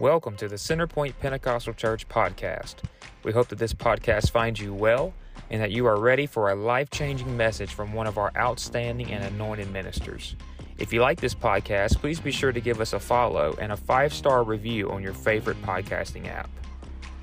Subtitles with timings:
[0.00, 2.78] Welcome to the Centerpoint Pentecostal Church podcast.
[3.22, 5.14] We hope that this podcast finds you well
[5.50, 9.12] and that you are ready for a life changing message from one of our outstanding
[9.12, 10.34] and anointed ministers.
[10.78, 13.76] If you like this podcast, please be sure to give us a follow and a
[13.76, 16.50] five star review on your favorite podcasting app.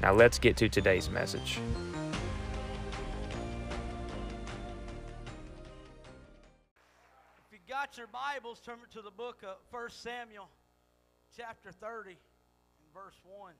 [0.02, 1.60] Now, let's get to today's message.
[7.48, 10.48] If you got your Bibles, turn to the book of 1 Samuel,
[11.36, 12.16] chapter 30
[12.94, 13.56] verse 1.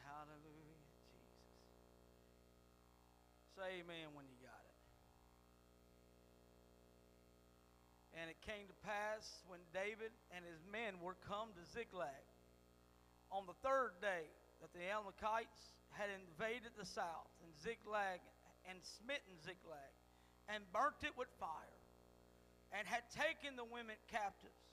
[0.00, 0.80] Hallelujah,
[1.12, 1.52] Jesus.
[3.52, 4.80] Say amen when you got it.
[8.16, 12.24] And it came to pass when David and his men were come to Ziklag
[13.28, 14.24] on the third day
[14.64, 18.24] that the Amalekites had invaded the south and Ziklag
[18.64, 19.92] and smitten Ziklag
[20.48, 21.80] and burnt it with fire
[22.72, 24.65] and had taken the women captives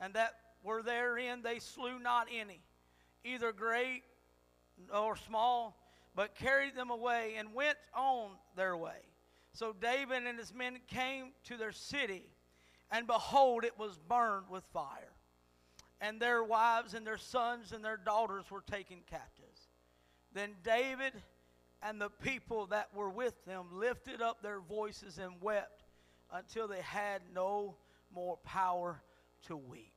[0.00, 2.60] and that were therein they slew not any,
[3.24, 4.02] either great
[4.94, 5.76] or small,
[6.14, 9.02] but carried them away and went on their way.
[9.52, 12.24] So David and his men came to their city,
[12.90, 15.12] and behold, it was burned with fire.
[16.00, 19.68] And their wives and their sons and their daughters were taken captives.
[20.32, 21.12] Then David
[21.82, 25.84] and the people that were with them lifted up their voices and wept
[26.32, 27.76] until they had no
[28.14, 29.02] more power
[29.46, 29.92] to weep.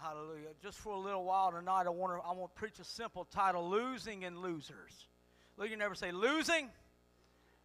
[0.00, 0.48] Hallelujah.
[0.62, 3.24] Just for a little while tonight, I want to I want to preach a simple
[3.24, 5.08] title: Losing and Losers.
[5.56, 6.68] Look, you never say losing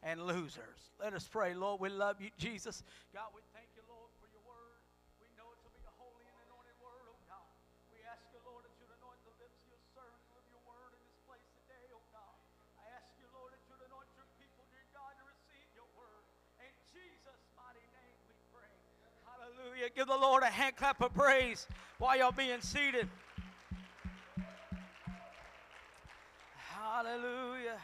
[0.04, 0.92] and losers.
[1.02, 1.54] Let us pray.
[1.54, 2.84] Lord, we love you, Jesus.
[3.14, 3.42] God, we
[19.80, 19.96] Hallelujah.
[19.96, 21.66] Give the Lord a hand clap of praise
[22.00, 23.08] while y'all being seated.
[26.56, 27.78] Hallelujah.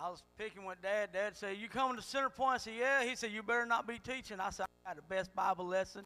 [0.00, 1.10] I was picking with Dad.
[1.12, 2.54] Dad said, You coming to Center Point?
[2.54, 3.04] I said, Yeah.
[3.04, 4.40] He said, You better not be teaching.
[4.40, 6.04] I said, I got the best Bible lesson.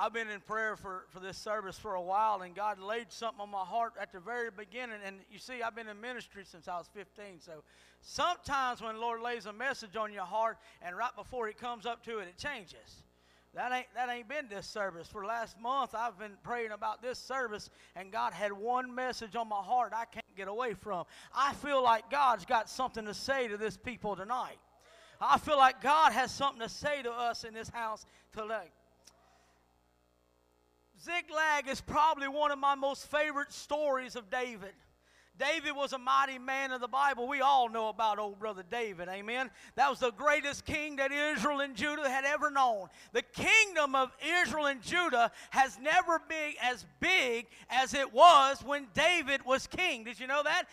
[0.00, 3.42] I've been in prayer for, for this service for a while, and God laid something
[3.42, 4.96] on my heart at the very beginning.
[5.04, 7.38] And you see, I've been in ministry since I was 15.
[7.38, 7.62] So
[8.00, 11.84] sometimes when the Lord lays a message on your heart, and right before He comes
[11.84, 13.02] up to it, it changes.
[13.52, 15.06] That ain't that ain't been this service.
[15.06, 19.50] For last month, I've been praying about this service, and God had one message on
[19.50, 21.04] my heart I can't get away from.
[21.34, 24.56] I feel like God's got something to say to this people tonight.
[25.20, 28.70] I feel like God has something to say to us in this house today.
[31.02, 34.74] Ziklag is probably one of my most favorite stories of David.
[35.40, 37.26] David was a mighty man of the Bible.
[37.26, 39.08] We all know about old brother David.
[39.08, 39.50] Amen.
[39.74, 42.88] That was the greatest king that Israel and Judah had ever known.
[43.12, 44.10] The kingdom of
[44.42, 50.04] Israel and Judah has never been as big as it was when David was king.
[50.04, 50.64] Did you know that?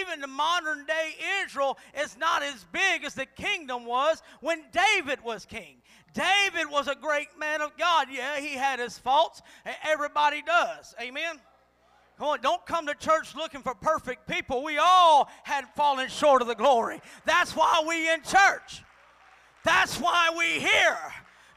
[0.00, 5.22] Even the modern day Israel is not as big as the kingdom was when David
[5.22, 5.76] was king.
[6.12, 8.08] David was a great man of God.
[8.10, 9.40] Yeah, he had his faults.
[9.84, 10.94] Everybody does.
[11.00, 11.38] Amen.
[12.18, 14.62] Come on, don't come to church looking for perfect people.
[14.64, 17.00] We all had fallen short of the glory.
[17.26, 18.82] That's why we in church.
[19.64, 20.98] That's why we here.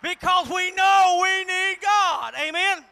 [0.01, 2.33] Because we know we need God.
[2.39, 2.83] Amen.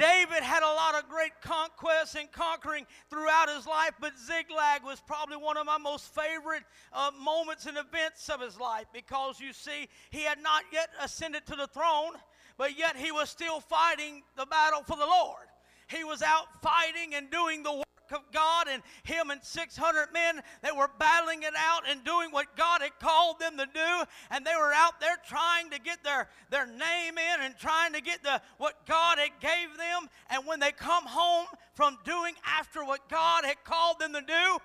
[0.00, 4.98] David had a lot of great conquests and conquering throughout his life, but Ziklag was
[4.98, 6.62] probably one of my most favorite
[6.94, 11.44] uh, moments and events of his life because you see, he had not yet ascended
[11.44, 12.12] to the throne,
[12.56, 15.44] but yet he was still fighting the battle for the Lord.
[15.88, 20.40] He was out fighting and doing the work of God, and him and 600 men
[20.62, 24.04] that were battling it out and doing what God had called them to do.
[24.30, 28.00] And they were out there trying to get their, their name in and trying to
[28.00, 30.08] get the what God had gave them.
[30.30, 34.58] And when they come home from doing after what God had called them to do,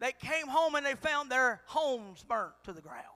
[0.00, 3.13] they came home and they found their homes burnt to the ground.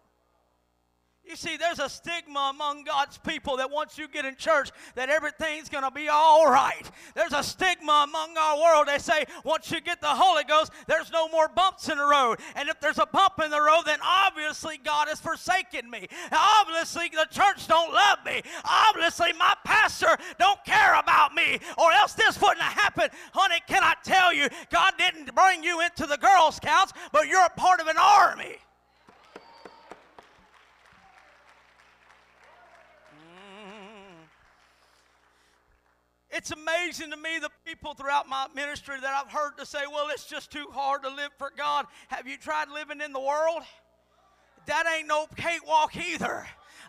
[1.28, 5.10] You see, there's a stigma among God's people that once you get in church, that
[5.10, 6.90] everything's going to be all right.
[7.14, 8.88] There's a stigma among our world.
[8.88, 12.38] They say once you get the Holy Ghost, there's no more bumps in the road.
[12.56, 16.08] And if there's a bump in the road, then obviously God has forsaken me.
[16.32, 18.40] Obviously the church don't love me.
[18.64, 23.10] Obviously my pastor don't care about me, or else this wouldn't have happened.
[23.34, 27.44] Honey, can I tell you, God didn't bring you into the Girl Scouts, but you're
[27.44, 28.56] a part of an army.
[36.38, 40.06] It's amazing to me the people throughout my ministry that I've heard to say, well,
[40.12, 41.86] it's just too hard to live for God.
[42.06, 43.62] Have you tried living in the world?
[44.66, 46.46] That ain't no cakewalk either.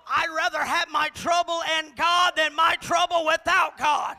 [0.08, 4.18] I'd rather have my trouble and God than my trouble without God.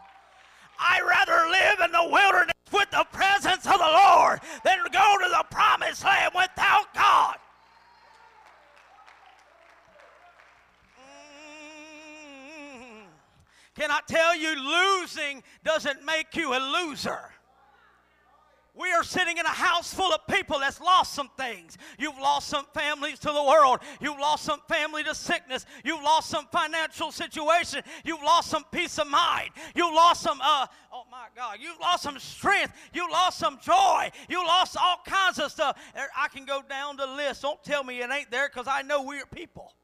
[0.81, 5.29] I'd rather live in the wilderness with the presence of the Lord than go to
[5.29, 7.37] the promised land without God.
[13.77, 17.21] Can I tell you, losing doesn't make you a loser.
[18.75, 21.77] We are sitting in a house full of people that's lost some things.
[21.99, 23.81] You've lost some families to the world.
[24.01, 25.67] You've lost some family to sickness.
[25.85, 27.83] You've lost some financial situation.
[28.05, 29.51] You've lost some peace of mind.
[29.75, 32.73] You've lost some, uh, oh my God, you've lost some strength.
[32.95, 34.11] You lost some joy.
[34.29, 35.77] You lost all kinds of stuff.
[36.17, 37.43] I can go down the list.
[37.43, 39.75] Don't tell me it ain't there because I know we're people.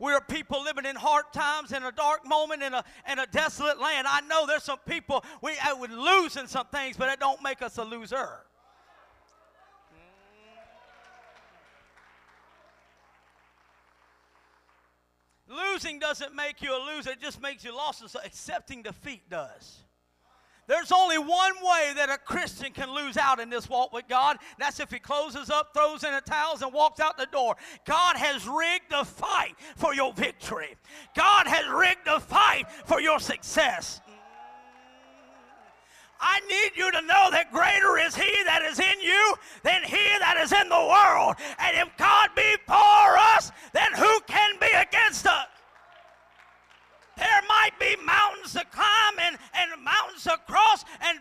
[0.00, 2.82] We are people living in hard times, in a dark moment, in a,
[3.12, 4.06] in a desolate land.
[4.08, 7.42] I know there's some people we uh, I would losing some things, but it don't
[7.42, 8.30] make us a loser.
[15.46, 18.08] Losing doesn't make you a loser, it just makes you lost.
[18.08, 19.79] So accepting defeat does.
[20.70, 24.36] There's only one way that a Christian can lose out in this walk with God.
[24.56, 27.56] That's if he closes up, throws in the towels, and walks out the door.
[27.84, 30.76] God has rigged the fight for your victory.
[31.16, 34.00] God has rigged the fight for your success.
[36.20, 39.34] I need you to know that greater is He that is in you
[39.64, 41.34] than He that is in the world.
[41.58, 45.48] And if God be for us, then who can be against us?
[47.20, 51.18] There might be mountains to climb and, and mountains to cross and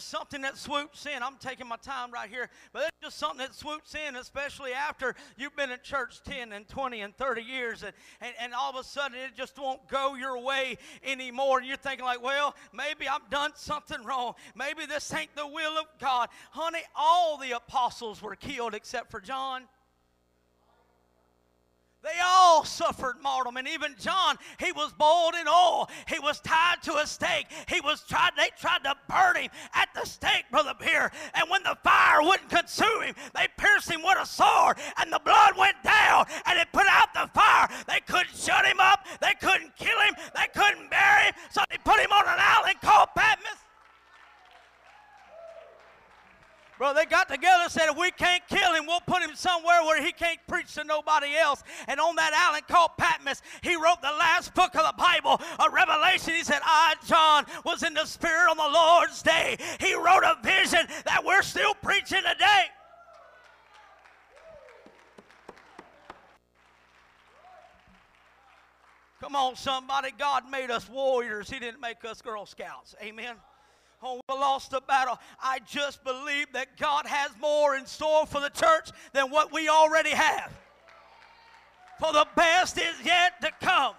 [0.00, 1.22] just something that swoops in.
[1.22, 5.14] I'm taking my time right here, but it's just something that swoops in, especially after
[5.36, 7.92] you've been in church 10 and 20 and 30 years, and,
[8.22, 11.58] and, and all of a sudden it just won't go your way anymore.
[11.58, 14.34] And you're thinking, like, well, maybe I've done something wrong.
[14.54, 16.30] Maybe this ain't the will of God.
[16.50, 19.64] Honey, all the apostles were killed except for John.
[22.02, 25.90] They all suffered martyrdom, and even John, he was boiled in oil.
[26.08, 27.46] He was tied to a stake.
[27.68, 28.30] He was tried.
[28.38, 31.12] They tried to burn him at the stake, brother Pierre.
[31.34, 35.20] And when the fire wouldn't consume him, they pierced him with a sword, and the
[35.22, 37.68] blood went down, and it put out the fire.
[37.86, 39.06] They couldn't shut him up.
[39.20, 40.14] They couldn't kill him.
[40.34, 41.34] They couldn't bury him.
[41.50, 43.69] So they put him on an island called Patmos.
[46.80, 49.82] Bro, they got together and said, if we can't kill him, we'll put him somewhere
[49.82, 51.62] where he can't preach to nobody else.
[51.86, 55.68] And on that island called Patmos, he wrote the last book of the Bible, a
[55.70, 56.32] revelation.
[56.32, 59.58] He said, I, John, was in the Spirit on the Lord's day.
[59.78, 62.64] He wrote a vision that we're still preaching today.
[69.20, 70.12] Come on, somebody.
[70.18, 71.50] God made us warriors.
[71.50, 72.94] He didn't make us Girl Scouts.
[73.02, 73.36] Amen
[74.02, 75.18] oh, we lost the battle.
[75.42, 79.68] I just believe that God has more in store for the church than what we
[79.68, 80.52] already have.
[81.98, 83.94] For the best is yet to come.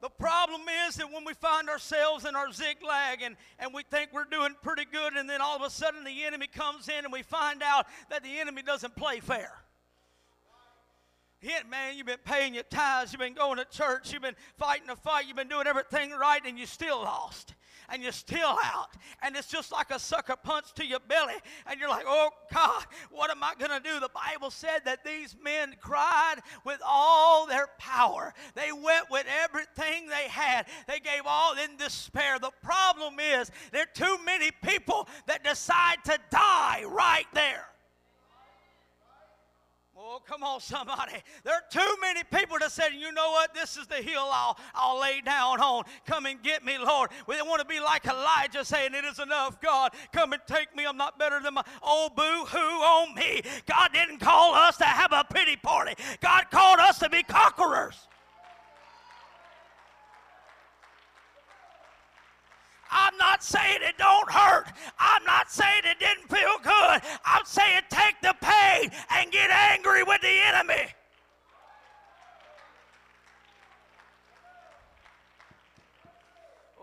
[0.00, 4.10] The problem is that when we find ourselves in our Ziklag and, and we think
[4.12, 7.12] we're doing pretty good, and then all of a sudden the enemy comes in and
[7.12, 9.52] we find out that the enemy doesn't play fair.
[11.40, 14.88] Hit, man, you've been paying your tithes, you've been going to church, you've been fighting
[14.88, 17.54] the fight, you've been doing everything right, and you're still lost.
[17.90, 18.88] And you're still out.
[19.22, 21.36] And it's just like a sucker punch to your belly.
[21.66, 23.98] And you're like, oh God, what am I going to do?
[23.98, 28.34] The Bible said that these men cried with all their power.
[28.54, 30.66] They went with everything they had.
[30.86, 32.38] They gave all in despair.
[32.38, 37.64] The problem is there are too many people that decide to die right there.
[40.00, 41.14] Oh, come on, somebody.
[41.42, 43.52] There are too many people that said, you know what?
[43.52, 45.82] This is the hill I'll, I'll lay down on.
[46.06, 47.10] Come and get me, Lord.
[47.26, 49.92] We don't want to be like Elijah saying, it is enough, God.
[50.12, 50.86] Come and take me.
[50.86, 53.42] I'm not better than my oh, old boo hoo on me.
[53.66, 55.94] God didn't call us to have a pity party.
[56.20, 58.06] God called us to be conquerors.
[62.90, 64.66] I'm not saying it don't hurt.
[64.98, 67.00] I'm not saying it didn't feel good.
[67.24, 70.94] I'm saying take the pain and get angry with the enemy.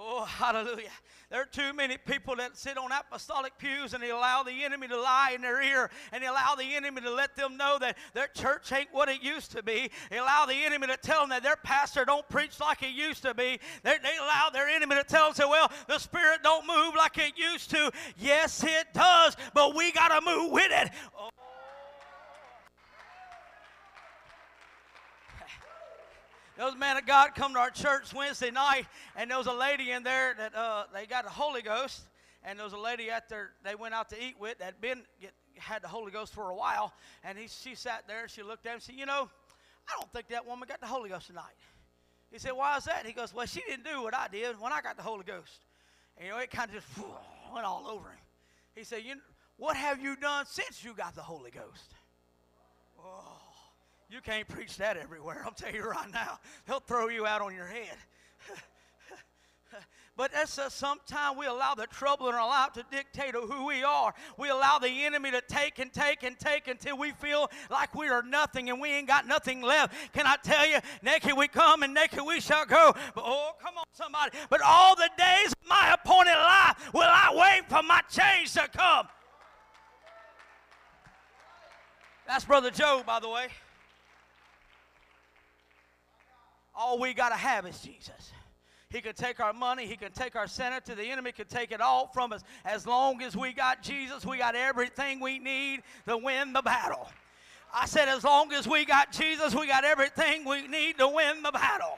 [0.07, 0.91] Oh, hallelujah.
[1.31, 4.87] There are too many people that sit on apostolic pews and they allow the enemy
[4.87, 7.97] to lie in their ear and they allow the enemy to let them know that
[8.13, 9.89] their church ain't what it used to be.
[10.11, 13.23] They allow the enemy to tell them that their pastor don't preach like it used
[13.23, 13.59] to be.
[13.81, 17.33] They, they allow their enemy to tell them, well, the Spirit don't move like it
[17.35, 17.91] used to.
[18.15, 20.91] Yes, it does, but we got to move with it.
[26.57, 28.85] Was a man of God come to our church Wednesday night,
[29.17, 32.03] and there was a lady in there that uh, they got the Holy Ghost,
[32.45, 35.01] and there was a lady out there they went out to eat with that been
[35.19, 36.93] get, had the Holy Ghost for a while,
[37.25, 39.29] and he, she sat there and she looked at him and said, "You know,
[39.87, 41.57] I don't think that woman got the Holy Ghost tonight."
[42.31, 44.71] He said, "Why is that?" He goes, "Well, she didn't do what I did when
[44.71, 45.59] I got the Holy Ghost."
[46.15, 46.87] And you know, it kind of just
[47.53, 48.19] went all over him.
[48.75, 49.15] He said, "You,
[49.57, 51.95] what have you done since you got the Holy Ghost?"
[52.97, 53.34] Oh.
[54.09, 55.41] You can't preach that everywhere.
[55.45, 56.39] I'll tell you right now.
[56.67, 57.97] They'll throw you out on your head.
[60.15, 63.83] but that's uh, sometimes we allow the trouble in our life to dictate who we
[63.83, 64.13] are.
[64.37, 68.07] We allow the enemy to take and take and take until we feel like we
[68.09, 69.95] are nothing and we ain't got nothing left.
[70.13, 72.93] Can I tell you, naked we come and naked we shall go.
[73.15, 74.37] But oh, come on, somebody.
[74.51, 78.67] But all the days of my appointed life will I wait for my change to
[78.67, 79.07] come.
[82.27, 83.47] That's Brother Joe, by the way.
[86.75, 88.31] All we got to have is Jesus.
[88.89, 89.87] He can take our money.
[89.87, 92.43] He can take our center to The enemy can take it all from us.
[92.63, 97.09] As long as we got Jesus, we got everything we need to win the battle.
[97.73, 101.43] I said, as long as we got Jesus, we got everything we need to win
[101.43, 101.97] the battle.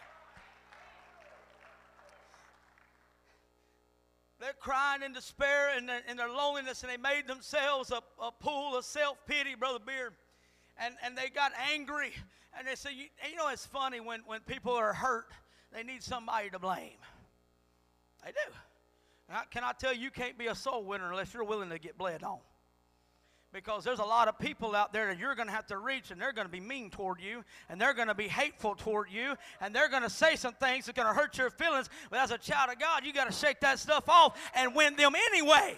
[4.39, 8.75] They're crying in despair and in their loneliness, and they made themselves a, a pool
[8.75, 10.13] of self pity, Brother Beard.
[10.79, 12.11] And, and they got angry
[12.57, 15.31] and they said, you, you know, it's funny when, when people are hurt,
[15.73, 16.97] they need somebody to blame.
[18.23, 18.53] They do.
[19.51, 21.97] Can I tell you, you can't be a soul winner unless you're willing to get
[21.97, 22.39] bled on.
[23.53, 26.11] Because there's a lot of people out there that you're going to have to reach,
[26.11, 29.09] and they're going to be mean toward you, and they're going to be hateful toward
[29.09, 31.89] you, and they're going to say some things that's going to hurt your feelings.
[32.09, 34.95] But as a child of God, you got to shake that stuff off and win
[34.95, 35.75] them anyway.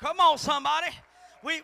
[0.00, 0.88] Come on, somebody.
[1.42, 1.62] We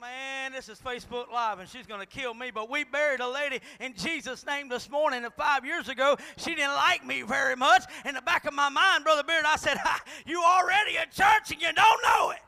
[0.00, 2.50] man, this is Facebook Live and she's going to kill me.
[2.50, 5.24] But we buried a lady in Jesus' name this morning.
[5.24, 7.84] And five years ago, she didn't like me very much.
[8.04, 9.78] In the back of my mind, Brother Beard, I said,
[10.26, 12.38] You already at church and you don't know it.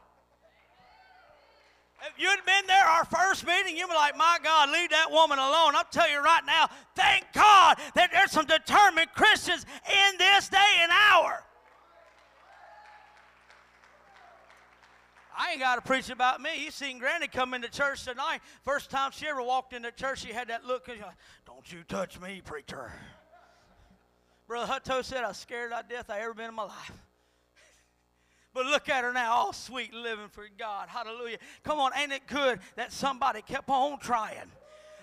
[2.03, 5.39] If you'd been there our first meeting, you'd be like, My God, leave that woman
[5.39, 5.75] alone.
[5.75, 10.59] I'll tell you right now, thank God that there's some determined Christians in this day
[10.83, 11.45] and hour.
[15.49, 16.63] I ain't got to preach about me.
[16.63, 18.41] You seen Granny come into church tonight.
[18.65, 20.91] First time she ever walked into church, she had that look.
[21.47, 22.93] Don't you touch me, preacher.
[24.47, 26.93] Brother Hutto said, I was scared to death I ever been in my life.
[28.55, 30.89] But look at her now, all sweet living for God.
[30.89, 31.37] Hallelujah.
[31.63, 34.51] Come on, ain't it good that somebody kept on trying?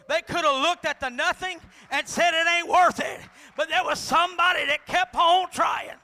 [0.10, 1.60] They could have looked at the nothing
[1.90, 3.20] and said it ain't worth it.
[3.56, 5.98] But there was somebody that kept on trying.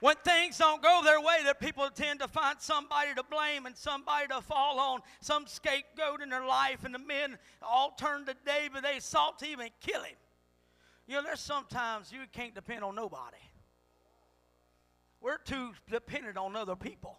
[0.00, 3.76] When things don't go their way, that people tend to find somebody to blame and
[3.76, 8.34] somebody to fall on, some scapegoat in their life, and the men all turn to
[8.44, 8.84] David.
[8.84, 10.16] They sought to even kill him.
[11.06, 13.36] You know, there's sometimes you can't depend on nobody.
[15.20, 17.18] We're too dependent on other people.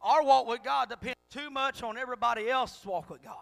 [0.00, 3.36] Our walk with God depends too much on everybody else's walk with God.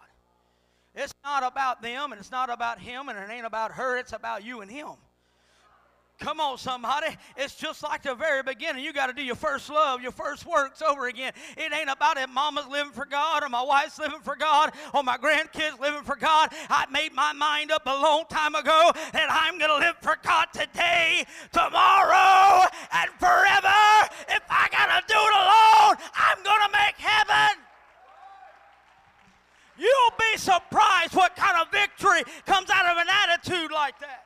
[0.93, 4.13] It's not about them and it's not about him and it ain't about her, it's
[4.13, 4.91] about you and him.
[6.21, 7.07] Come on, somebody.
[7.35, 8.85] It's just like the very beginning.
[8.85, 11.33] You got to do your first love, your first works over again.
[11.57, 15.01] It ain't about if mama's living for God or my wife's living for God or
[15.01, 16.53] my grandkids living for God.
[16.69, 20.15] I made my mind up a long time ago that I'm going to live for
[20.23, 23.81] God today, tomorrow, and forever.
[24.29, 27.57] If I got to do it alone, I'm going to make heaven.
[29.75, 34.25] You'll be surprised what kind of victory comes out of an attitude like that.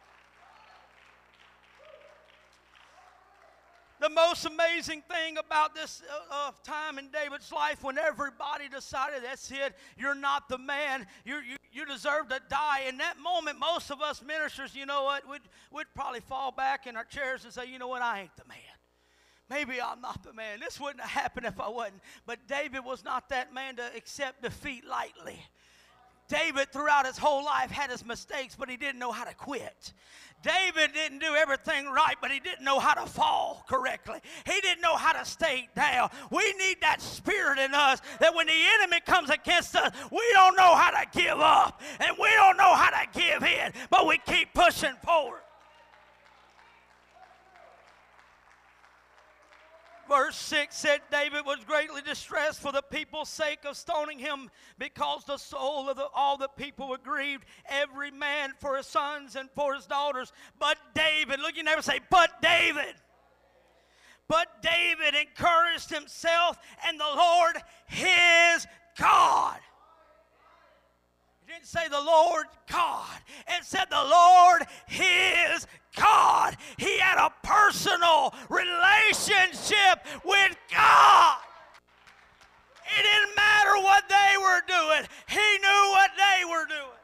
[4.06, 9.50] The most amazing thing about this uh, time in David's life when everybody decided that's
[9.50, 12.82] it, you're not the man, you you, you deserve to die.
[12.88, 16.86] In that moment, most of us ministers, you know what, we'd, we'd probably fall back
[16.86, 18.58] in our chairs and say, you know what, I ain't the man.
[19.50, 20.60] Maybe I'm not the man.
[20.60, 22.02] This wouldn't have happened if I wasn't.
[22.28, 25.40] But David was not that man to accept defeat lightly.
[26.28, 29.94] David, throughout his whole life, had his mistakes, but he didn't know how to quit.
[30.42, 34.20] David didn't do everything right, but he didn't know how to fall correctly.
[34.46, 36.10] He didn't know how to stay down.
[36.30, 40.56] We need that spirit in us that when the enemy comes against us, we don't
[40.56, 44.20] know how to give up and we don't know how to give in, but we
[44.20, 45.42] keep pushing forward.
[50.08, 55.24] Verse 6 said David was greatly distressed for the people's sake of stoning him because
[55.26, 59.50] the soul of the, all the people were grieved, every man for his sons and
[59.56, 60.32] for his daughters.
[60.60, 62.96] But David, look, you never say, but David.
[64.28, 66.58] But David encouraged himself
[66.88, 67.58] and the Lord
[67.88, 69.60] his God.
[71.48, 73.20] Didn't say the Lord God.
[73.48, 76.58] It said the Lord his God.
[76.78, 81.38] He had a personal relationship with God.
[82.98, 86.95] It didn't matter what they were doing, he knew what they were doing.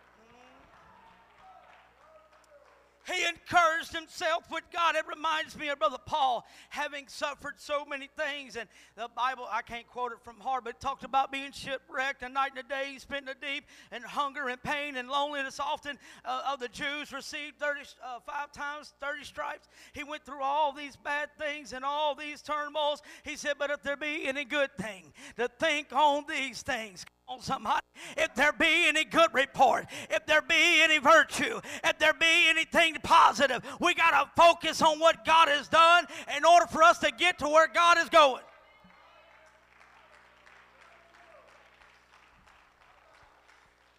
[3.94, 4.96] Himself with God.
[4.96, 8.56] It reminds me of Brother Paul having suffered so many things.
[8.56, 12.30] And the Bible, I can't quote it from heart, but talked about being shipwrecked, a
[12.30, 15.60] night and a day spent in the deep, and hunger and pain and loneliness.
[15.60, 17.96] Often uh, of the Jews received 35
[18.28, 19.68] uh, times 30 stripes.
[19.94, 23.02] He went through all these bad things and all these turmoils.
[23.24, 27.42] He said, But if there be any good thing, to think on these things on
[27.42, 27.82] somebody.
[28.18, 32.98] If there be any good report, if there be any virtue, if there be anything
[33.04, 37.12] positive, we got to focus on what God has done in order for us to
[37.12, 38.44] get to where God is going.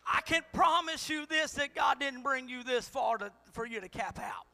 [0.06, 3.80] I can promise you this that God didn't bring you this far to, for you
[3.80, 4.46] to cap out.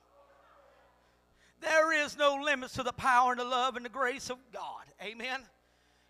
[1.61, 4.85] There is no limits to the power and the love and the grace of God.
[5.03, 5.41] Amen.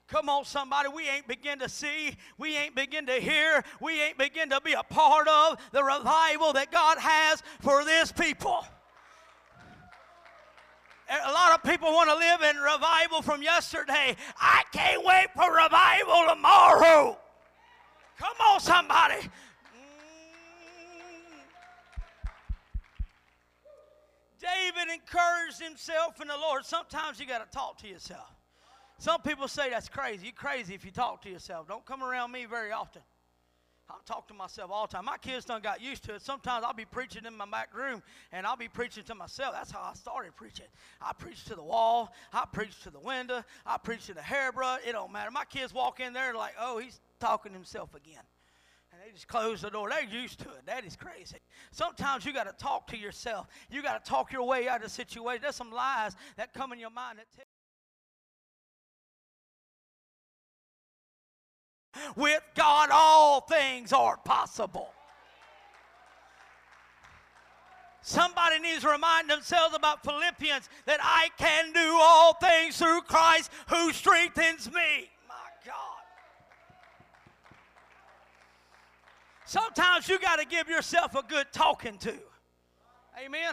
[0.08, 0.88] Come on, somebody.
[0.88, 2.16] We ain't begin to see.
[2.38, 3.62] We ain't begin to hear.
[3.80, 8.10] We ain't begin to be a part of the revival that God has for this
[8.10, 8.64] people.
[11.10, 14.16] A lot of people want to live in revival from yesterday.
[14.38, 17.18] I can't wait for revival tomorrow.
[18.18, 19.14] Come on, somebody.
[19.14, 19.30] Mm.
[24.40, 26.64] David encouraged himself in the Lord.
[26.64, 28.37] Sometimes you got to talk to yourself.
[28.98, 30.26] Some people say that's crazy.
[30.26, 31.68] You're crazy if you talk to yourself.
[31.68, 33.02] Don't come around me very often.
[33.90, 35.06] I talk to myself all the time.
[35.06, 36.22] My kids done got used to it.
[36.22, 38.02] Sometimes I'll be preaching in my back room
[38.32, 39.54] and I'll be preaching to myself.
[39.54, 40.66] That's how I started preaching.
[41.00, 42.12] I preach to the wall.
[42.32, 43.42] I preach to the window.
[43.64, 44.80] I preach to the hairbrush.
[44.86, 45.30] It don't matter.
[45.30, 48.22] My kids walk in there like, oh, he's talking to himself again.
[48.92, 49.88] And they just close the door.
[49.88, 50.66] They're used to it.
[50.66, 51.38] That is crazy.
[51.70, 53.46] Sometimes you got to talk to yourself.
[53.70, 55.40] You got to talk your way out of the situation.
[55.42, 57.46] There's some lies that come in your mind that tell
[62.16, 64.92] With God, all things are possible.
[68.00, 73.50] Somebody needs to remind themselves about Philippians that I can do all things through Christ
[73.68, 75.10] who strengthens me.
[75.28, 75.34] My
[75.66, 75.74] God.
[79.44, 82.14] Sometimes you got to give yourself a good talking to.
[83.22, 83.52] Amen.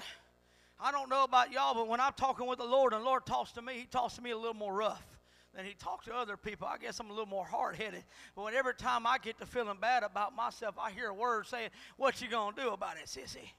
[0.80, 3.26] I don't know about y'all, but when I'm talking with the Lord and the Lord
[3.26, 5.15] talks to me, He talks to me a little more rough
[5.56, 6.68] than he talks to other people.
[6.68, 8.04] I guess I'm a little more hard headed.
[8.36, 11.48] But when every time I get to feeling bad about myself, I hear a word
[11.48, 13.50] saying, What you gonna do about it, sissy?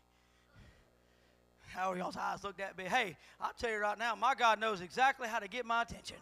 [1.69, 2.85] How y'all's eyes looked at me?
[2.85, 6.17] Hey, I'll tell you right now, my God knows exactly how to get my attention.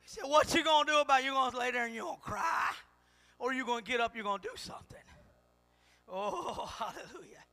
[0.00, 1.24] He said, What you gonna do about it?
[1.24, 2.70] You gonna lay there and you're gonna cry?
[3.38, 4.98] Or you gonna get up, you're gonna do something.
[6.08, 7.44] Oh, hallelujah.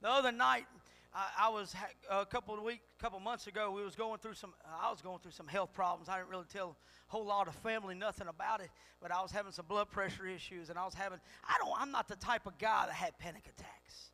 [0.00, 0.66] The other night,
[1.14, 1.74] I, I was
[2.10, 3.70] a couple of weeks, couple months ago.
[3.70, 4.52] We was going through some.
[4.80, 6.08] I was going through some health problems.
[6.08, 6.76] I didn't really tell a
[7.12, 10.70] whole lot of family nothing about it, but I was having some blood pressure issues,
[10.70, 11.18] and I was having.
[11.46, 11.72] I don't.
[11.78, 14.10] I'm not the type of guy that had panic attacks.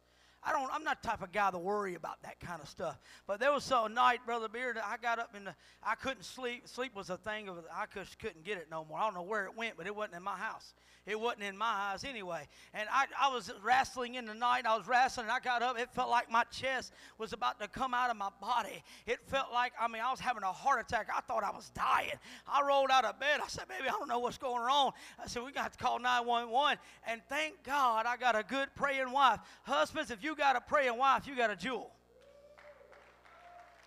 [0.46, 0.70] I don't.
[0.72, 3.00] I'm not the type of guy to worry about that kind of stuff.
[3.26, 5.52] But there was some night, brother Beard, I got up and uh,
[5.82, 6.68] I couldn't sleep.
[6.68, 7.58] Sleep was a thing of.
[7.72, 8.98] I just couldn't get it no more.
[8.98, 10.74] I don't know where it went, but it wasn't in my house.
[11.06, 12.48] It wasn't in my eyes anyway.
[12.72, 14.64] And I, I was wrestling in the night.
[14.64, 15.78] I was wrestling, and I got up.
[15.78, 18.82] It felt like my chest was about to come out of my body.
[19.06, 21.08] It felt like, I mean, I was having a heart attack.
[21.14, 22.18] I thought I was dying.
[22.48, 23.40] I rolled out of bed.
[23.44, 24.92] I said, baby, I don't know what's going on.
[25.22, 26.78] I said, we got to call 911.
[27.06, 29.40] And thank God I got a good praying wife.
[29.64, 31.90] Husbands, if you got a praying wife, you got a jewel.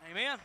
[0.09, 0.37] Amen.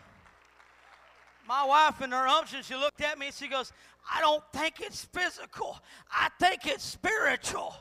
[1.46, 3.72] My wife in her unction, she looked at me and she goes,
[4.10, 5.78] I don't think it's physical.
[6.10, 7.74] I think it's spiritual.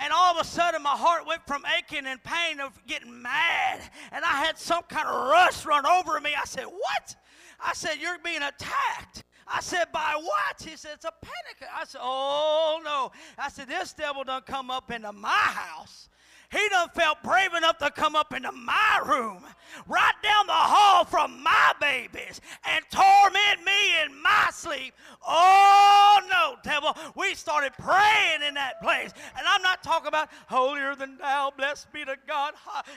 [0.00, 3.80] And all of a sudden, my heart went from aching and pain of getting mad.
[4.10, 6.34] And I had some kind of rush run over me.
[6.34, 7.16] I said, What?
[7.60, 9.24] I said, You're being attacked.
[9.46, 10.62] I said, By what?
[10.62, 11.70] He said, It's a panic.
[11.74, 13.12] I said, Oh, no.
[13.38, 16.08] I said, This devil done come up into my house
[16.52, 19.42] He done felt brave enough to come up into my room,
[19.88, 24.92] right down the hall from my babies, and torment me in my sleep.
[25.26, 26.94] Oh no, devil.
[27.16, 29.12] We started praying in that place.
[29.36, 32.52] And I'm not talking about holier than thou, blessed be to God,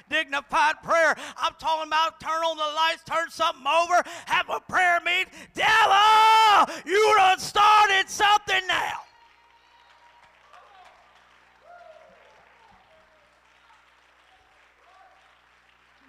[0.09, 1.15] dignified prayer.
[1.37, 5.27] I'm talking about turn on the lights, turn something over, have a prayer meet.
[5.53, 9.04] Devil, you done started something now.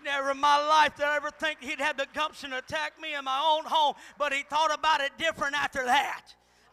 [0.07, 3.15] Never in my life did I ever think he'd have the gumption to attack me
[3.15, 6.23] in my own home, but he thought about it different after that.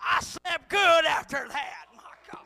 [0.02, 1.86] I slept good after that.
[1.96, 2.42] My God.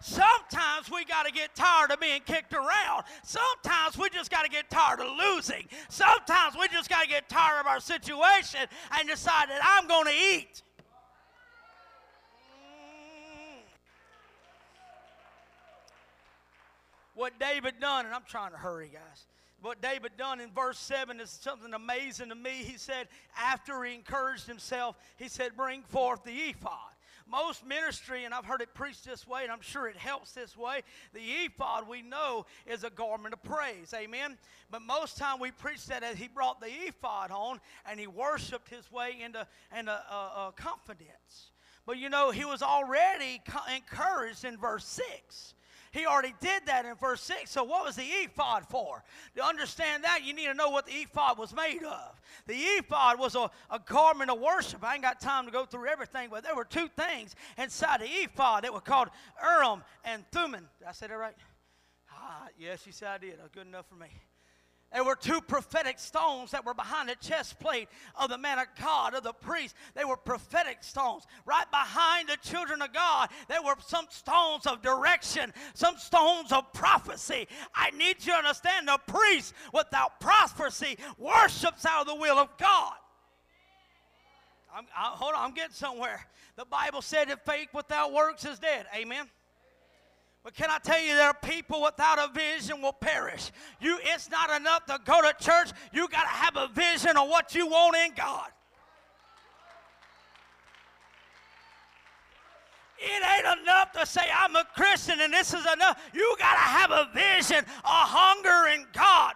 [0.00, 3.04] Sometimes we got to get tired of being kicked around.
[3.24, 5.66] Sometimes we just got to get tired of losing.
[5.88, 8.60] Sometimes we just got to get tired of our situation
[8.98, 10.62] and decide that I'm going to eat.
[17.18, 19.26] What David done, and I'm trying to hurry, guys.
[19.60, 22.62] What David done in verse 7 is something amazing to me.
[22.62, 26.92] He said, after he encouraged himself, he said, Bring forth the ephod.
[27.28, 30.56] Most ministry, and I've heard it preached this way, and I'm sure it helps this
[30.56, 30.82] way.
[31.12, 33.92] The ephod we know is a garment of praise.
[33.92, 34.38] Amen.
[34.70, 38.70] But most time we preach that as he brought the ephod on and he worshiped
[38.70, 39.44] his way into,
[39.76, 41.50] into uh, uh, confidence.
[41.84, 43.42] But you know, he was already
[43.74, 45.54] encouraged in verse 6.
[45.92, 47.50] He already did that in verse 6.
[47.50, 49.02] So, what was the ephod for?
[49.36, 52.20] To understand that, you need to know what the ephod was made of.
[52.46, 54.84] The ephod was a, a garment of worship.
[54.84, 58.06] I ain't got time to go through everything, but there were two things inside the
[58.06, 59.08] ephod that were called
[59.42, 60.68] Urim and Thummim.
[60.78, 61.36] Did I say that right?
[62.12, 63.38] Ah, yes, you said I did.
[63.52, 64.08] Good enough for me.
[64.92, 68.66] There were two prophetic stones that were behind the chest plate of the man of
[68.80, 69.74] God, of the priest.
[69.94, 71.26] They were prophetic stones.
[71.44, 76.72] Right behind the children of God, there were some stones of direction, some stones of
[76.72, 77.48] prophecy.
[77.74, 82.56] I need you to understand the priest without prophecy worships out of the will of
[82.56, 82.94] God.
[84.74, 86.24] I'm, I, hold on, I'm getting somewhere.
[86.56, 88.86] The Bible said that faith without works is dead.
[88.96, 89.26] Amen.
[90.48, 93.50] But can I tell you, there are people without a vision will perish.
[93.82, 95.72] You, it's not enough to go to church.
[95.92, 98.48] You got to have a vision of what you want in God.
[102.98, 106.00] It ain't enough to say I'm a Christian and this is enough.
[106.14, 109.34] You got to have a vision, a hunger in God.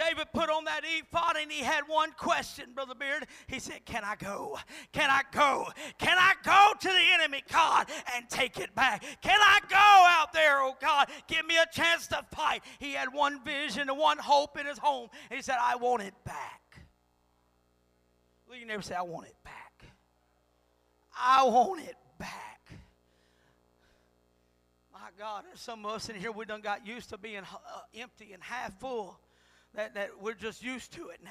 [0.00, 3.26] David put on that ephod and he had one question, Brother Beard.
[3.46, 4.58] He said, Can I go?
[4.92, 5.68] Can I go?
[5.98, 9.02] Can I go to the enemy, God, and take it back?
[9.20, 11.08] Can I go out there, oh God?
[11.28, 12.62] Give me a chance to fight.
[12.78, 15.08] He had one vision and one hope in his home.
[15.30, 16.80] He said, I want it back.
[18.48, 19.84] Will you never say, I want it back?
[21.14, 22.72] I want it back.
[24.92, 27.80] My God, there's some of us in here, we done got used to being uh,
[27.94, 29.18] empty and half full
[29.74, 31.30] that, that we're just used to it now.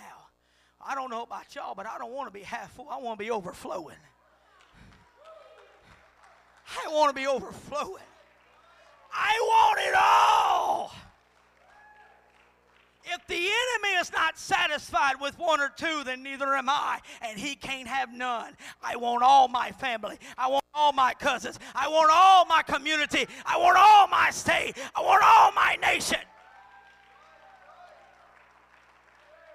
[0.85, 2.87] I don't know about y'all, but I don't want to be half full.
[2.89, 3.97] I want to be overflowing.
[6.85, 8.03] I want to be overflowing.
[9.11, 10.95] I want it all.
[13.11, 17.39] If the enemy is not satisfied with one or two, then neither am I, and
[17.39, 18.53] he can't have none.
[18.83, 20.19] I want all my family.
[20.37, 21.57] I want all my cousins.
[21.73, 23.25] I want all my community.
[23.45, 24.73] I want all my state.
[24.95, 26.19] I want all my nation.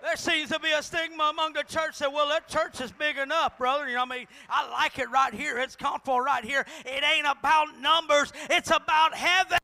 [0.05, 3.17] There seems to be a stigma among the church that, well, that church is big
[3.17, 3.88] enough, brother.
[3.88, 5.59] You know, I mean, I like it right here.
[5.59, 6.67] It's comfortable right here.
[6.85, 9.59] It ain't about numbers, it's about heaven.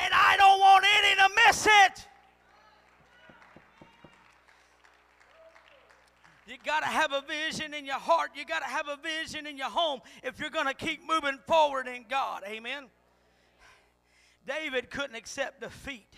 [0.00, 2.06] And I don't want any to miss it.
[6.48, 8.30] You got to have a vision in your heart.
[8.34, 11.38] You got to have a vision in your home if you're going to keep moving
[11.46, 12.42] forward in God.
[12.48, 12.86] Amen.
[14.44, 16.08] David couldn't accept defeat.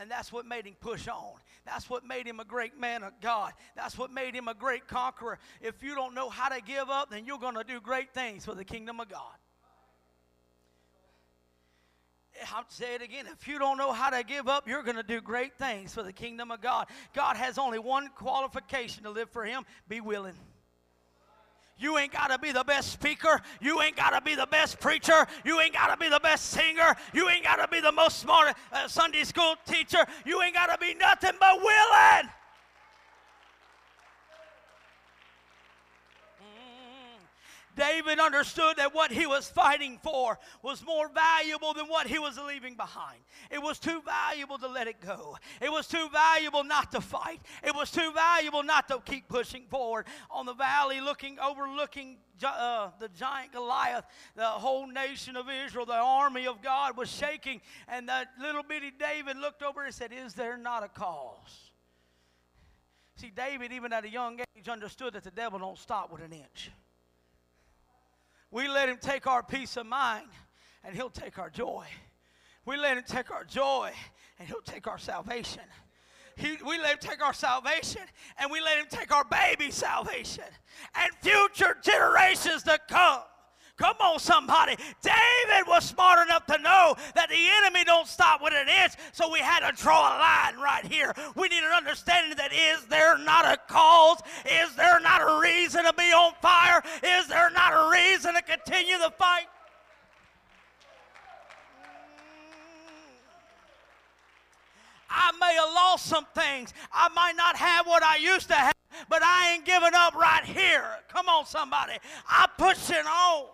[0.00, 1.34] And that's what made him push on.
[1.66, 3.52] That's what made him a great man of God.
[3.76, 5.38] That's what made him a great conqueror.
[5.60, 8.44] If you don't know how to give up, then you're going to do great things
[8.44, 9.34] for the kingdom of God.
[12.54, 13.26] I'll say it again.
[13.30, 16.02] If you don't know how to give up, you're going to do great things for
[16.02, 16.86] the kingdom of God.
[17.14, 20.34] God has only one qualification to live for Him be willing.
[21.82, 23.40] You ain't got to be the best speaker.
[23.60, 25.26] You ain't got to be the best preacher.
[25.44, 26.94] You ain't got to be the best singer.
[27.12, 30.06] You ain't got to be the most smart uh, Sunday school teacher.
[30.24, 32.30] You ain't got to be nothing but willing.
[37.76, 42.38] David understood that what he was fighting for was more valuable than what he was
[42.38, 43.20] leaving behind.
[43.50, 45.36] It was too valuable to let it go.
[45.60, 47.40] It was too valuable not to fight.
[47.62, 50.06] It was too valuable not to keep pushing forward.
[50.30, 54.04] On the valley, looking, overlooking uh, the giant Goliath,
[54.36, 58.90] the whole nation of Israel, the army of God was shaking, and that little bitty
[58.98, 61.70] David looked over and said, Is there not a cause?
[63.16, 66.32] See, David, even at a young age, understood that the devil don't stop with an
[66.32, 66.70] inch.
[68.52, 70.28] We let him take our peace of mind,
[70.84, 71.86] and he'll take our joy.
[72.66, 73.90] We let him take our joy,
[74.38, 75.62] and he'll take our salvation.
[76.36, 78.02] He, we let him take our salvation,
[78.38, 80.44] and we let him take our baby salvation,
[80.94, 83.22] and future generations to come.
[83.78, 84.76] Come on, somebody.
[85.02, 86.71] David was smart enough to know
[88.02, 91.14] don't stop with an inch, so we had to draw a line right here.
[91.36, 94.18] We need an understanding that is there not a cause?
[94.44, 96.82] Is there not a reason to be on fire?
[97.00, 99.46] Is there not a reason to continue the fight?
[105.08, 106.74] I may have lost some things.
[106.92, 108.74] I might not have what I used to have,
[109.08, 110.86] but I ain't giving up right here.
[111.08, 111.92] Come on, somebody.
[112.28, 113.44] I'm pushing on.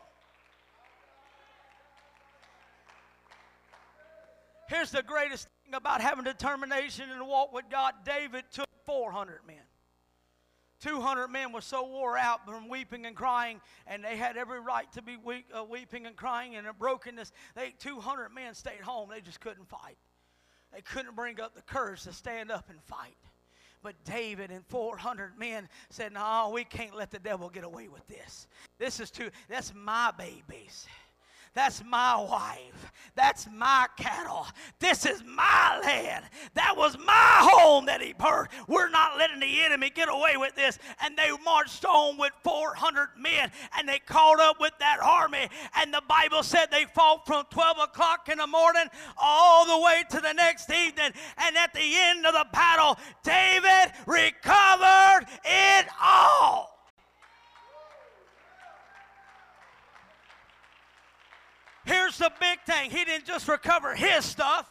[4.69, 7.95] Here's the greatest thing about having determination and walk with God.
[8.05, 9.57] David took 400 men.
[10.81, 14.91] 200 men were so wore out from weeping and crying, and they had every right
[14.93, 17.33] to be weep, uh, weeping and crying and a brokenness.
[17.57, 19.09] They 200 men stayed home.
[19.11, 19.97] They just couldn't fight.
[20.73, 23.17] They couldn't bring up the courage to stand up and fight.
[23.83, 28.07] But David and 400 men said, No, we can't let the devil get away with
[28.07, 28.47] this.
[28.79, 30.87] This is too, that's my babies.
[31.59, 32.93] That's my wife.
[33.17, 34.47] That's my cattle.
[34.79, 36.25] This is my land.
[36.55, 38.47] That was my home that he burned.
[38.69, 40.79] We're not letting the enemy get away with this.
[41.03, 45.49] And they marched on with 400 men and they caught up with that army.
[45.75, 48.87] And the Bible said they fought from 12 o'clock in the morning
[49.21, 51.11] all the way to the next evening.
[51.39, 56.78] And at the end of the battle, David recovered it all.
[61.89, 64.71] Here's the big thing He didn't just recover his stuff.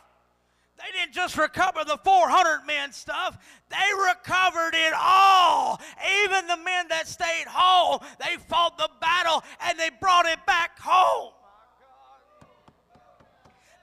[0.78, 3.36] They didn't just recover the 400 men stuff,
[3.70, 5.82] they recovered it all.
[6.24, 10.80] Even the men that stayed home, they fought the battle and they brought it back
[10.80, 11.34] home.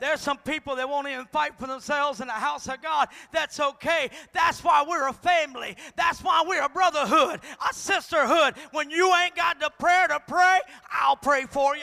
[0.01, 3.09] There's some people that won't even fight for themselves in the house of God.
[3.33, 4.11] That's okay.
[4.33, 5.77] That's why we're a family.
[5.97, 8.55] That's why we're a brotherhood, a sisterhood.
[8.71, 10.61] When you ain't got the prayer to pray,
[10.93, 11.83] I'll pray for you.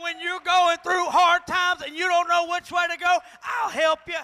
[0.00, 3.70] When you're going through hard times and you don't know which way to go, I'll
[3.70, 4.14] help you.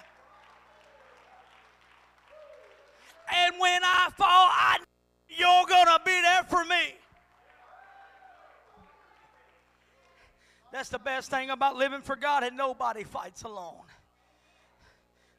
[3.35, 4.79] And when I fall, I
[5.29, 6.95] you're going to be there for me.
[10.73, 13.83] That's the best thing about living for God, and nobody fights alone.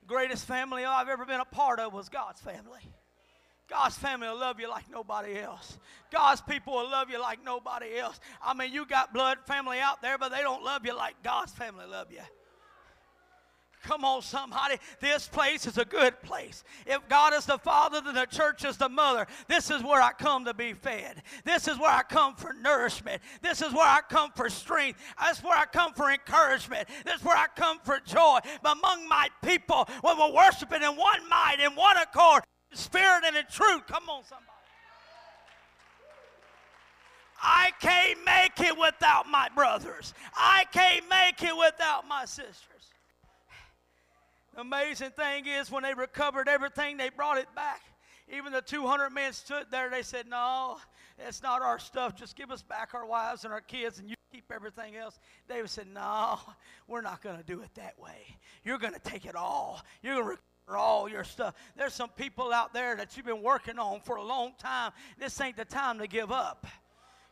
[0.05, 2.81] Greatest family I've ever been a part of was God's family.
[3.69, 5.77] God's family will love you like nobody else.
[6.11, 8.19] God's people will love you like nobody else.
[8.41, 11.51] I mean, you got blood family out there, but they don't love you like God's
[11.51, 12.19] family love you.
[13.83, 14.77] Come on, somebody.
[15.01, 16.63] This place is a good place.
[16.85, 19.27] If God is the father, then the church is the mother.
[19.49, 21.21] This is where I come to be fed.
[21.43, 23.21] This is where I come for nourishment.
[23.41, 24.99] This is where I come for strength.
[25.19, 26.87] That's where I come for encouragement.
[27.03, 28.39] This is where I come for joy.
[28.61, 32.43] But among my people, when we're worshiping in one mind, in one accord,
[32.73, 33.83] spirit and in truth.
[33.87, 34.49] Come on, somebody.
[37.43, 40.13] I can't make it without my brothers.
[40.33, 42.93] I can't make it without my sisters.
[44.55, 47.81] The amazing thing is, when they recovered everything, they brought it back.
[48.31, 49.89] Even the 200 men stood there.
[49.89, 50.77] They said, No,
[51.17, 52.15] it's not our stuff.
[52.15, 55.19] Just give us back our wives and our kids, and you keep everything else.
[55.49, 56.39] David said, No,
[56.87, 58.37] we're not going to do it that way.
[58.63, 59.81] You're going to take it all.
[60.01, 61.55] You're going to all your stuff.
[61.75, 64.91] There's some people out there that you've been working on for a long time.
[65.19, 66.65] This ain't the time to give up.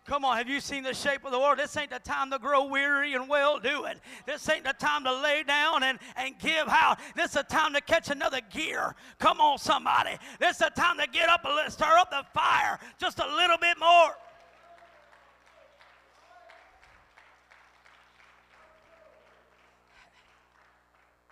[0.07, 1.59] Come on, have you seen the shape of the world?
[1.59, 3.93] This ain't the time to grow weary and well doing.
[4.25, 6.97] This ain't the time to lay down and, and give out.
[7.15, 8.95] This is the time to catch another gear.
[9.19, 10.17] Come on, somebody.
[10.39, 13.57] This is the time to get up and stir up the fire just a little
[13.57, 14.15] bit more.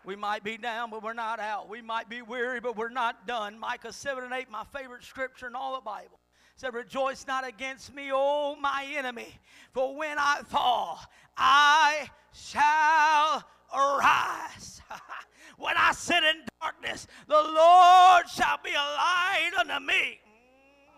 [0.09, 1.69] We might be down, but we're not out.
[1.69, 3.59] We might be weary, but we're not done.
[3.59, 6.19] Micah 7 and 8, my favorite scripture in all the Bible,
[6.55, 9.27] said, Rejoice not against me, O my enemy,
[9.71, 10.99] for when I fall,
[11.37, 14.81] I shall arise.
[15.59, 19.93] when I sit in darkness, the Lord shall be a light unto me.
[19.93, 20.89] Mm.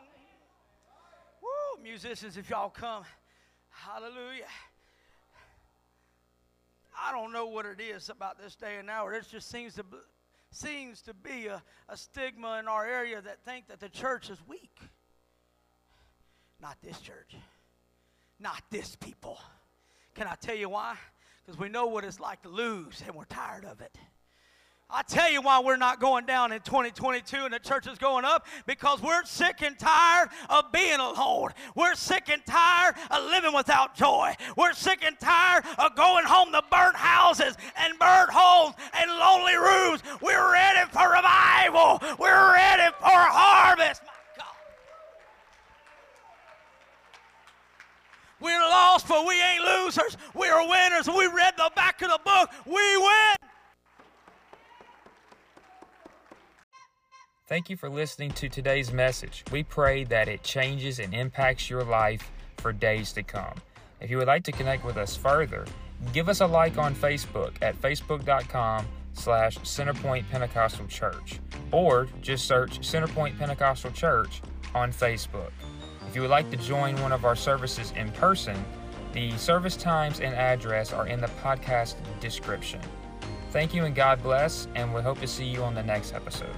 [1.41, 3.03] Woo, musicians, if y'all come.
[3.71, 4.45] Hallelujah.
[6.99, 9.13] I don't know what it is about this day and hour.
[9.13, 9.85] It just seems to
[10.51, 14.37] seems to be a, a stigma in our area that think that the church is
[14.47, 14.77] weak.
[16.61, 17.35] Not this church.
[18.39, 19.39] Not this people.
[20.13, 20.97] Can I tell you why?
[21.45, 23.97] Because we know what it's like to lose and we're tired of it.
[24.93, 28.25] I tell you why we're not going down in 2022 and the church is going
[28.25, 31.51] up because we're sick and tired of being alone.
[31.75, 34.35] We're sick and tired of living without joy.
[34.57, 39.55] We're sick and tired of going home to burnt houses and burnt homes and lonely
[39.55, 40.01] rooms.
[40.21, 42.01] We're ready for revival.
[42.19, 44.01] We're ready for harvest.
[44.03, 44.45] My God.
[48.41, 50.17] We're lost, but we ain't losers.
[50.33, 51.07] We are winners.
[51.07, 52.49] We read the back of the book.
[52.65, 53.50] We win.
[57.51, 59.43] Thank you for listening to today's message.
[59.51, 63.55] We pray that it changes and impacts your life for days to come.
[63.99, 65.65] If you would like to connect with us further,
[66.13, 71.41] give us a like on Facebook at facebook.com slash Centerpoint Pentecostal Church
[71.73, 74.41] or just search Centerpoint Pentecostal Church
[74.73, 75.51] on Facebook.
[76.07, 78.63] If you would like to join one of our services in person,
[79.11, 82.79] the service times and address are in the podcast description.
[83.49, 86.55] Thank you and God bless, and we hope to see you on the next episode.